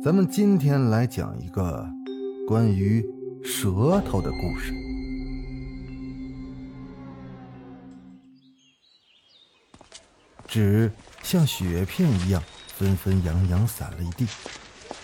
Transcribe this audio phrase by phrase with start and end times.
[0.00, 1.84] 咱们今天来讲一个
[2.46, 3.04] 关于
[3.42, 4.72] 舌头的故事。
[10.46, 10.90] 纸
[11.24, 14.24] 像雪片一样纷纷扬扬散了一地，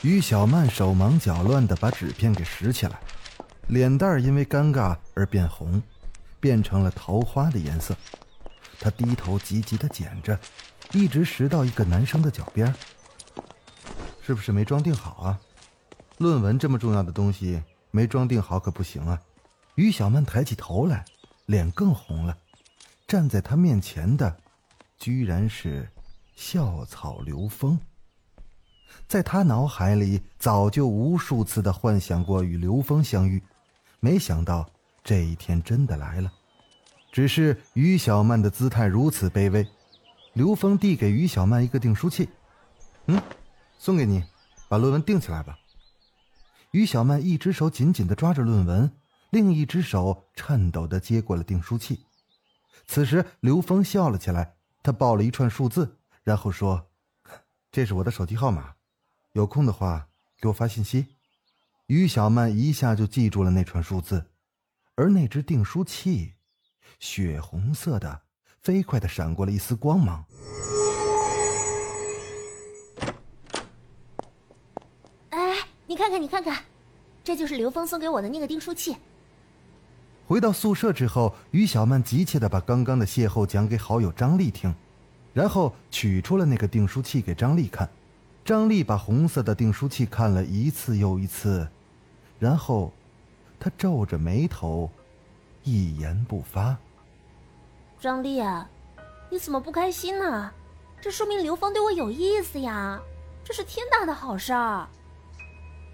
[0.03, 3.01] 于小曼手忙脚乱地把纸片给拾起来，
[3.67, 5.83] 脸蛋因为尴尬而变红，
[6.39, 7.97] 变成了桃花的颜色。
[8.79, 10.39] 她低头急急地捡着，
[10.93, 12.73] 一直拾到一个男生的脚边。
[14.27, 15.41] 是不是没装订好啊？
[16.17, 19.21] 论文这么重要的东西，没装订好可不行啊！
[19.75, 21.05] 于小曼抬起头来，
[21.45, 22.35] 脸更红了。
[23.07, 24.35] 站在她面前的，
[24.97, 25.87] 居然是
[26.35, 27.79] 校草刘峰。
[29.07, 33.43] 在他脑海里，早就无数次的幻想过与刘峰相遇，
[34.01, 34.67] 没想到
[35.03, 36.33] 这一天真的来了。
[37.13, 39.67] 只是于小曼的姿态如此卑微，
[40.33, 42.27] 刘峰递给于小曼一个订书器，
[43.05, 43.21] 嗯。
[43.85, 44.25] 送给你，
[44.67, 45.59] 把论文订起来吧。
[46.71, 48.91] 于小曼一只手紧紧的抓着论文，
[49.29, 52.07] 另一只手颤抖的接过了订书器。
[52.87, 56.89] 此时，刘峰笑了起来，他报了一串数字，然后说
[57.71, 58.73] ：“这是我的手机号码，
[59.33, 60.09] 有空的话
[60.41, 61.17] 给我发信息。”
[61.85, 64.31] 于小曼一下就记住了那串数字，
[64.95, 66.33] 而那只订书器，
[67.01, 68.23] 血红色的，
[68.63, 70.25] 飞快的闪过了一丝光芒。
[76.05, 76.63] 看看，你看看，
[77.25, 78.95] 这就是刘峰送给我的那个订书器。
[80.29, 84.75] 回到宿舍之后，于小曼急切的把刚刚的邂逅讲给好友张丽听，
[85.33, 87.89] 然后取出了那个订书器给张丽看。
[88.45, 91.67] 张丽把红色的订书器看了一次又一次，
[92.39, 92.93] 然后，
[93.59, 94.91] 她皱着眉头，
[95.63, 96.77] 一言不发。
[97.99, 98.69] 张丽啊，
[99.31, 100.53] 你怎么不开心呢？
[101.01, 103.01] 这说明刘峰对我有意思呀，
[103.43, 104.87] 这是天大的好事儿。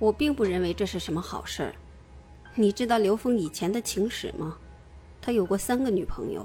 [0.00, 1.74] 我并不认为这是什么好事儿。
[2.56, 4.56] 你知道刘峰以前的情史吗？
[5.20, 6.44] 他有过三个女朋友，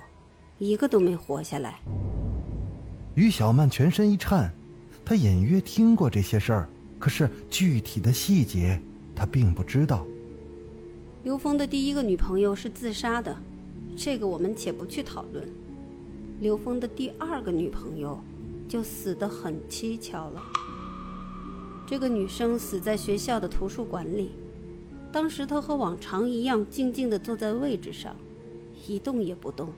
[0.60, 1.80] 一个都没活下来。
[3.16, 4.54] 于小曼全身一颤，
[5.06, 8.78] 她隐约听过这些事儿，可是具体的细节
[9.16, 10.06] 她并不知道。
[11.24, 13.36] 刘峰的第一个女朋友是自杀的，
[13.96, 15.48] 这个我们且不去讨论。
[16.42, 18.20] 刘峰的第二个女朋友
[18.68, 20.44] 就死得很蹊跷了。
[21.88, 24.32] 这个女生死在学校的图书馆里，
[25.12, 28.16] 当时她和往常一样静静地坐在位置上，
[28.88, 29.70] 一动也不动，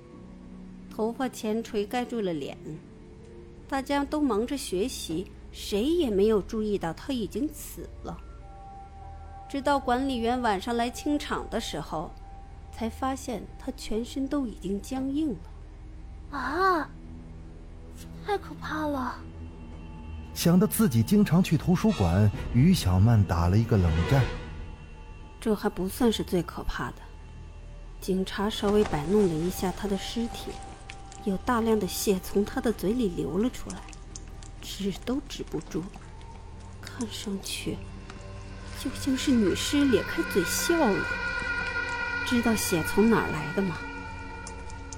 [0.90, 2.58] 头发前垂盖住了脸。
[3.68, 8.18] 大家都忙着学习，谁也没有注意到她已经死了。
[9.50, 12.10] 直到管理员晚上来清场的时候，
[12.72, 16.38] 才发现她全身都已经僵硬了。
[16.38, 16.90] 啊，
[18.26, 19.18] 太可怕了！
[20.38, 24.24] 想到自己经常去图书馆，于小曼打了一个冷战。
[25.42, 26.98] 这还不算是最可怕的，
[28.00, 30.52] 警察稍微摆弄了一下他的尸体，
[31.24, 33.78] 有大量的血从他的嘴里流了出来，
[34.62, 35.84] 止都止不住，
[36.80, 37.76] 看上去
[38.80, 41.04] 就像是女尸咧开嘴笑了。
[42.28, 43.76] 知道血从哪儿来的吗？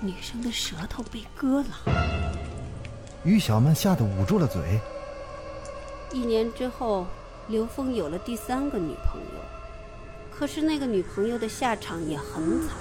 [0.01, 2.44] 女生的舌头被割了。
[3.23, 4.81] 于小曼吓得捂住了嘴。
[6.12, 7.06] 一年之后，
[7.47, 9.42] 刘峰有了第三个女朋友，
[10.36, 12.75] 可是那个女朋友的下场也很惨，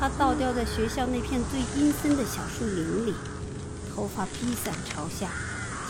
[0.00, 3.14] 她倒吊在学校那片最阴森的小树林里，
[3.94, 5.28] 头发披散朝下，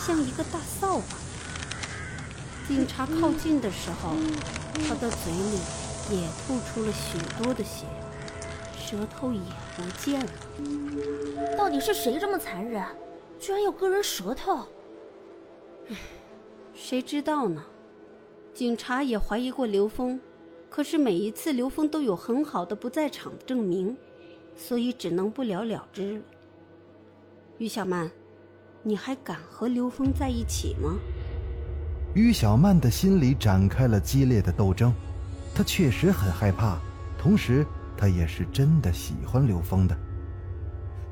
[0.05, 1.17] 像一个大扫把。
[2.67, 4.17] 警察靠近的时候，
[4.89, 5.61] 她的嘴里
[6.11, 7.85] 也吐出了许多的血，
[8.79, 9.41] 舌头也
[9.77, 11.57] 不见了。
[11.57, 12.85] 到底是谁这么残忍，
[13.39, 14.67] 居然要割人舌头？
[16.75, 17.65] 谁知道呢？
[18.53, 20.19] 警察也怀疑过刘峰，
[20.69, 23.97] 可是每一次刘峰都有很好的不在场证明，
[24.57, 26.21] 所以只能不了了之。
[27.59, 28.11] 于小曼，
[28.83, 30.97] 你还敢和刘峰在一起吗？
[32.13, 34.93] 于小曼的心里展开了激烈的斗争，
[35.55, 36.79] 她确实很害怕，
[37.17, 37.65] 同时
[37.97, 39.97] 她也是真的喜欢刘峰的。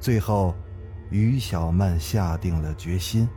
[0.01, 0.55] 最后，
[1.11, 3.29] 于小曼下定了决心。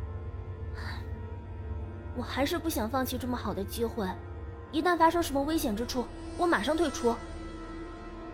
[2.18, 4.08] 我还是不想放弃这么好的机会。
[4.72, 6.06] 一旦发生什么危险之处，
[6.38, 7.16] 我马上退出。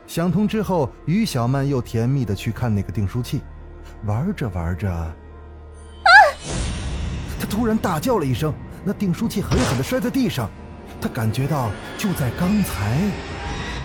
[0.08, 3.42] 想通之后，于小曼又甜蜜的去看那个订书器，
[4.06, 5.14] 玩着玩着，啊！
[7.40, 10.50] 她突然大叫了一声，那订书器狠狠的摔在地上。
[11.00, 13.00] 她感觉到就在刚才，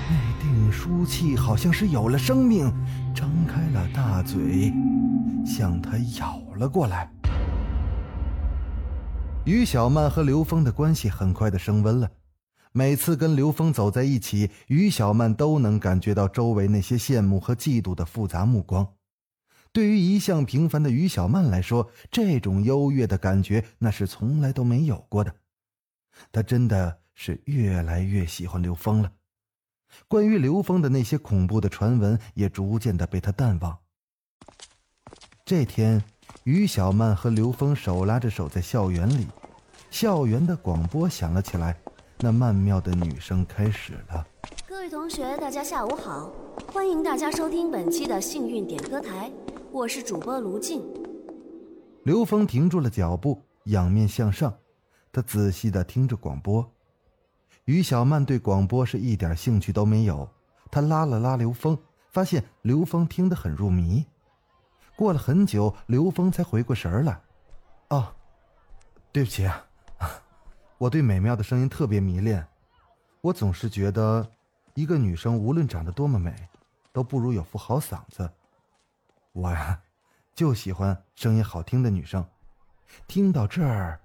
[0.08, 2.72] 那订书器好像是有了生命，
[3.14, 4.72] 张开了大嘴，
[5.44, 7.10] 向她咬了过来。
[9.46, 12.10] 于小曼和刘峰的关系很快的升温了。
[12.72, 18.94] 每次跟刘峰走在一起，于小曼都能感觉到周围那些羡慕和嫉妒的复杂目光。
[19.70, 25.32] 对于一向平凡的于小曼来说，这种优越的感觉那是从来都没有过的。
[26.32, 29.12] 她真的是越来越喜欢刘峰了。
[30.08, 33.78] 关于刘峰的那些恐怖的传闻也逐渐的被他淡忘。
[35.44, 36.02] 这天，
[36.46, 39.26] 于小曼和刘峰手拉着手在校园里，
[39.90, 41.76] 校园的广播响了起来。
[42.20, 44.24] 那曼妙的女声开始了。
[44.64, 46.30] 各位同学，大家下午好，
[46.72, 49.28] 欢迎大家收听本期的幸运点歌台，
[49.72, 50.84] 我是主播卢静。
[52.04, 54.54] 刘峰停住了脚步，仰面向上，
[55.10, 56.64] 他仔细的听着广播。
[57.64, 60.28] 于小曼对广播是一点兴趣都没有，
[60.70, 61.76] 她拉了拉刘峰，
[62.12, 64.06] 发现刘峰听得很入迷。
[64.96, 67.20] 过了很久，刘峰才回过神来。
[67.90, 68.14] 哦，
[69.12, 69.64] 对不起啊。
[70.78, 72.46] 我对美妙的声音特别迷恋，
[73.20, 74.26] 我总是觉得，
[74.74, 76.34] 一个女生无论长得多么美，
[76.92, 78.30] 都不如有副好嗓子。
[79.32, 79.80] 我呀，
[80.34, 82.24] 就喜欢声音好听的女生。
[83.06, 84.00] 听到这儿，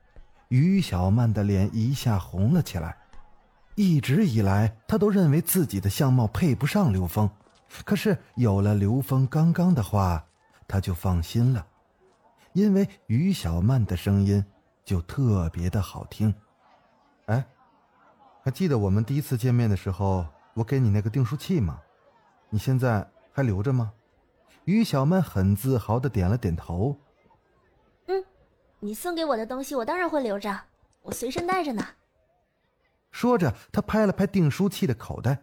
[0.50, 2.98] 于小曼的脸一下红了起来。
[3.76, 7.30] 一直以来，她都认为自己的相貌配不上刘峰，
[7.86, 10.26] 可是有了刘峰刚刚的话，
[10.72, 11.68] 她就放心了，
[12.54, 14.42] 因为于小曼的声音
[14.86, 16.34] 就特别的好听。
[17.26, 17.46] 哎，
[18.42, 21.78] 还记得我们第一次见面的时候，我给你那个订书器吗？
[22.50, 23.92] 你现在还留着吗？
[24.64, 26.98] 于小曼很自豪的点了点头。
[28.08, 28.24] 嗯，
[28.80, 30.58] 你送给我的东西，我当然会留着，
[31.02, 31.86] 我随身带着呢。
[33.12, 35.38] 说着，他拍了拍订书器的口袋，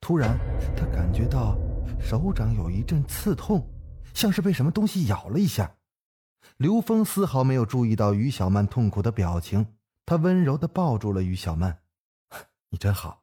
[0.00, 0.38] 突然，
[0.76, 1.58] 他感觉到
[1.98, 3.68] 手掌有一阵刺痛，
[4.14, 5.76] 像是被什么东西咬了一下。
[6.56, 9.74] 刘峰丝毫没有注意到于小曼痛苦的表情。
[10.06, 11.78] 他温柔的抱住了于小曼，
[12.70, 13.22] 你真好，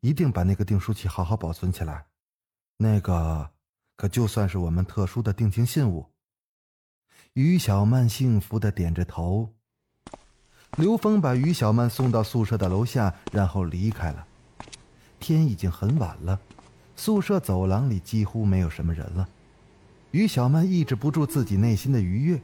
[0.00, 2.06] 一定把那个订书器好好保存起来，
[2.78, 3.50] 那个
[3.96, 6.10] 可就算是我们特殊的定情信物。
[7.34, 9.54] 于小曼幸福的点着头。
[10.76, 14.26] 刘峰把于小曼送到宿舍的楼下，然后离开了。
[15.20, 16.40] 天已经很晚了，
[16.96, 19.28] 宿舍走廊里几乎没有什么人了。
[20.10, 22.40] 于小曼抑制不住自己内心的愉悦，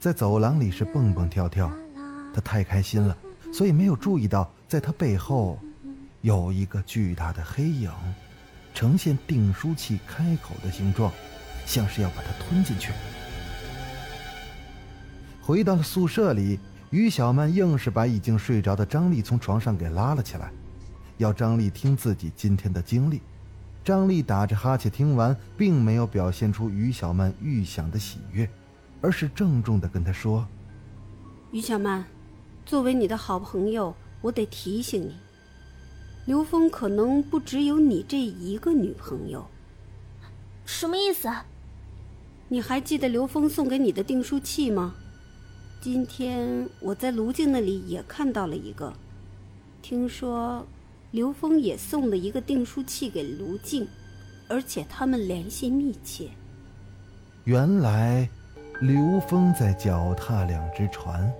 [0.00, 1.70] 在走廊里是蹦蹦跳跳。
[2.32, 3.14] 她太开心了，
[3.52, 5.58] 所以没有注意到，在她背后
[6.22, 7.90] 有一个巨大的黑影，
[8.72, 11.12] 呈现订书器开口的形状，
[11.66, 12.92] 像是要把它吞进去。
[15.42, 16.58] 回到了宿舍里，
[16.88, 20.50] 于小曼硬是把已经睡着的张丽从床上给拉了起来，
[21.18, 23.20] 要张丽听自己今天的经历。
[23.84, 28.48] 张丽打着哈欠听完，并没有表现出于小曼预想的喜悦，
[29.00, 30.46] 而是郑重的跟她说
[31.50, 32.04] ：“于小曼。”
[32.64, 35.16] 作为你的好朋友，我得提醒你，
[36.26, 39.44] 刘峰可能不只有你这一个女朋友。
[40.64, 41.28] 什么意思？
[42.48, 44.94] 你还记得刘峰送给你的订书器吗？
[45.80, 48.92] 今天我在卢静那里也看到了一个，
[49.82, 50.64] 听说
[51.12, 53.86] 刘峰也送了一个订书器给卢静，
[54.48, 56.28] 而且他们联系密切。
[57.44, 58.26] 原来，
[58.80, 61.30] 刘峰在脚踏两只船。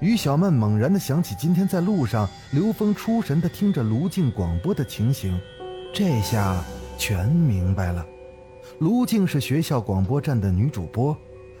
[0.00, 5.38] 于小曼猛然的想起今天在路上，刘峰出神的听着卢静广播的情形，
[5.92, 6.64] 这下
[6.96, 8.06] 全明白了。
[8.78, 11.14] 卢静是学校广播站的女主播，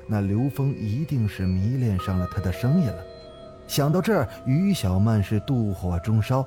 [0.06, 3.04] 那刘峰一定是迷恋上了她的声音了。
[3.68, 6.46] 想到这儿，于小曼是妒火中烧。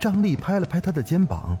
[0.00, 1.56] 张丽拍了拍他的肩膀：“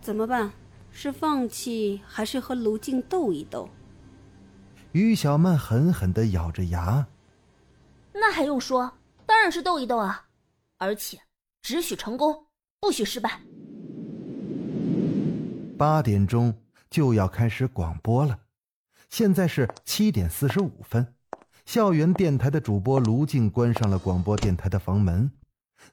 [0.00, 0.50] 怎么办？
[0.90, 3.68] 是放弃，还是和卢静斗一斗？”
[4.92, 7.06] 于小曼狠狠的咬着牙。
[8.12, 8.92] 那还用说？
[9.24, 10.26] 当然是斗一斗啊！
[10.78, 11.18] 而且
[11.62, 12.46] 只许成功，
[12.80, 13.40] 不许失败。
[15.78, 16.52] 八点钟
[16.90, 18.36] 就要开始广播了，
[19.08, 21.14] 现在是七点四十五分。
[21.64, 25.30] 校园电台的主播卢静关上了广播电台的房门，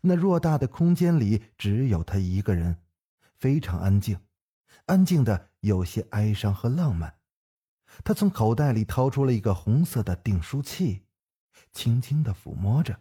[0.02, 2.78] 那偌大的空间里只有他一个人，
[3.40, 4.20] 非常安静，
[4.86, 7.16] 安静的有些哀伤和浪漫。
[8.04, 11.04] 他从口袋里掏出了一个红色的订书器。
[11.74, 13.00] 轻轻的抚摸着，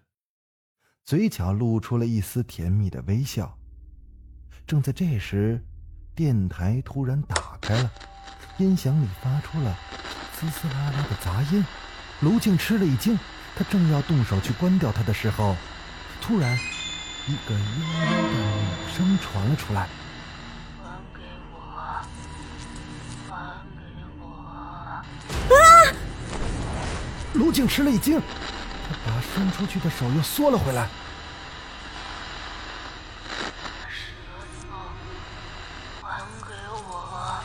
[1.05, 3.59] 嘴角露出了一丝甜蜜的微笑。
[4.67, 5.63] 正在这时，
[6.15, 7.93] 电台突然打开了，
[8.59, 9.79] 音响里发出了
[10.35, 11.65] 滋滋啦啦的杂音。
[12.21, 13.19] 卢静吃了一惊，
[13.55, 15.55] 他正要动手去关掉它的时候，
[16.21, 16.59] 突然，
[17.29, 17.67] 一个悠悠的
[18.23, 19.89] 女声传了出来
[20.79, 21.59] ：“还给我，
[23.29, 23.35] 还
[23.77, 23.83] 给
[24.21, 24.23] 我！”
[25.51, 25.59] 啊！
[27.35, 28.21] 卢静吃了一惊，
[28.89, 30.89] 他把伸出去的手又缩了回来。
[36.01, 37.41] 还给我！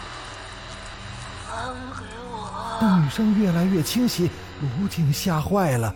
[1.49, 4.29] 还给我当女声越来越清晰，
[4.61, 5.91] 卢静吓坏了。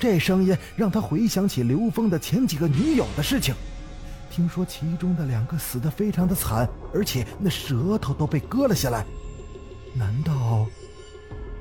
[0.00, 3.54] 这声音让他回想起刘峰的前几个女友的事情，
[4.30, 9.04] 听说其中的两个死得非常的惨，而且那舌头都被割了下来。
[9.94, 10.66] 难道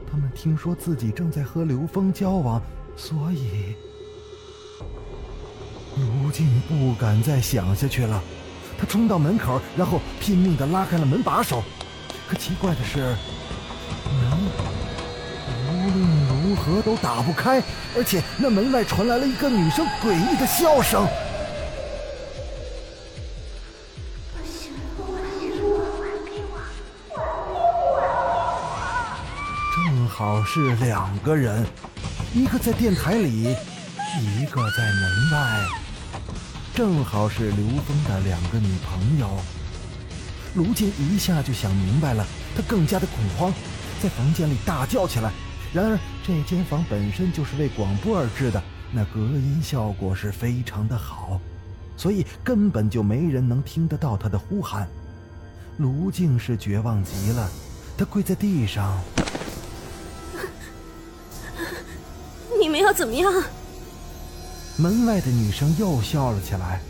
[0.09, 2.61] 他们听说自己正在和刘峰交往，
[2.95, 3.75] 所以……
[5.97, 8.23] 卢静不敢再想下去了，
[8.79, 11.61] 他冲到门口，然后拼命的拉开了门把手。
[12.29, 13.13] 可奇怪的是。
[16.49, 17.61] 如何都打不开，
[17.95, 21.07] 而且那门外传来了一个女生诡异的笑声。
[29.75, 31.63] 正好是两个人，
[32.33, 33.55] 一个在电台里，
[34.19, 35.67] 一个在门外，
[36.73, 39.29] 正好是刘峰的两个女朋友。
[40.55, 42.25] 卢静一下就想明白了，
[42.55, 43.53] 他更加的恐慌。
[44.01, 45.31] 在房间里大叫起来。
[45.73, 48.61] 然而，这间房本身就是为广播而制的，
[48.91, 51.39] 那隔音效果是非常的好，
[51.95, 54.87] 所以根本就没人能听得到他的呼喊。
[55.77, 57.49] 卢静是绝望极了，
[57.97, 58.99] 她跪在地上。
[62.59, 63.31] 你们要怎么样？
[64.75, 66.81] 门外的女生又笑了起来。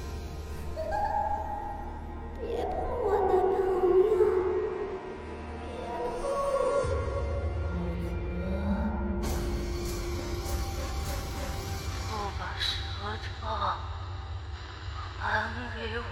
[15.17, 16.03] 还给我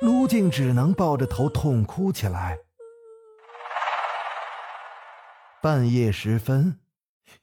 [0.00, 2.58] 卢静只能抱着头痛哭起来。
[5.62, 6.80] 半夜时分，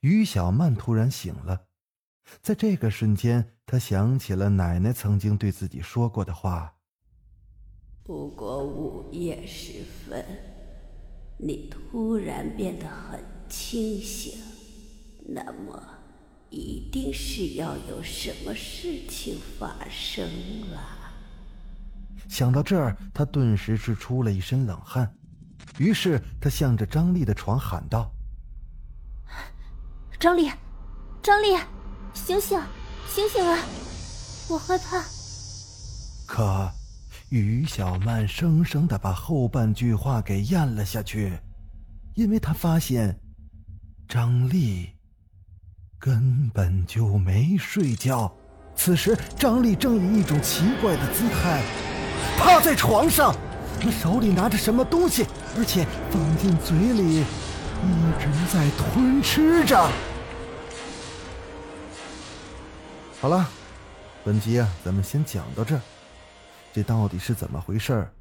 [0.01, 1.67] 于小曼突然醒了，
[2.41, 6.75] 在这个瞬间，她想起了奶奶曾经对自己说过的话
[8.03, 10.25] ：“不过午夜时分，
[11.37, 14.37] 你突然变得很清醒，
[15.25, 15.81] 那么
[16.49, 20.25] 一定是要有什么事情发生
[20.71, 20.97] 了。”
[22.29, 25.11] 想到这儿，他顿时是出了一身冷汗，
[25.79, 28.11] 于是他向着张丽的床喊道
[30.19, 30.51] ：“张丽，
[31.23, 31.57] 张丽，
[32.13, 32.61] 醒醒，
[33.07, 33.57] 醒醒啊！
[34.49, 35.03] 我害怕。”
[36.27, 36.71] 可
[37.29, 41.35] 于小曼生生的把后半句话给咽了下去，
[42.13, 43.19] 因为她发现
[44.07, 44.89] 张丽
[45.99, 48.33] 根本就没睡觉。
[48.73, 51.61] 此时，张丽正以一种奇怪的姿态。
[52.37, 53.35] 趴在床上，
[53.81, 55.27] 他手里拿着什么东西，
[55.57, 57.23] 而且放进嘴里，一
[58.17, 59.91] 直在吞吃着。
[63.19, 63.45] 好了，
[64.23, 65.81] 本集啊，咱们先讲到这儿。
[66.71, 68.13] 这到底是怎么回事儿？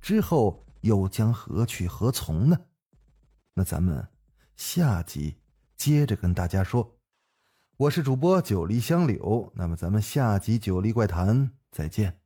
[0.00, 2.56] 之后又将何去何从呢？
[3.52, 4.08] 那咱们
[4.56, 5.36] 下集
[5.76, 6.90] 接着跟大家说。
[7.78, 12.21] 我是主播九黎香柳，那么咱们下集《九黎怪谈》再见。